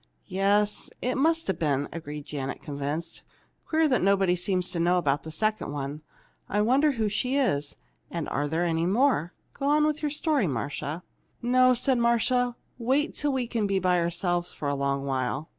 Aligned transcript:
"Yes, 0.25 0.89
it 0.99 1.13
must 1.15 1.45
have 1.45 1.59
been," 1.59 1.87
agreed 1.93 2.25
Janet, 2.25 2.63
convinced. 2.63 3.21
"Queer 3.67 3.87
that 3.87 4.01
nobody 4.01 4.35
seems 4.35 4.71
to 4.71 4.79
know 4.79 4.97
about 4.97 5.21
the 5.21 5.29
second 5.29 5.71
one. 5.73 6.01
I 6.49 6.59
wonder 6.61 6.93
who 6.93 7.07
she 7.07 7.35
is? 7.35 7.75
And 8.09 8.27
are 8.29 8.47
there 8.47 8.65
any 8.65 8.87
more? 8.87 9.35
Go 9.53 9.67
on 9.67 9.85
with 9.85 10.01
your 10.01 10.09
story, 10.09 10.47
Marcia." 10.47 11.03
"No," 11.43 11.75
said 11.75 11.99
Marcia. 11.99 12.55
"Wait 12.79 13.13
till 13.13 13.31
we 13.33 13.45
can 13.45 13.67
be 13.67 13.77
by 13.77 13.99
ourselves 13.99 14.51
for 14.51 14.67
a 14.67 14.73
long 14.73 15.03
while. 15.05 15.49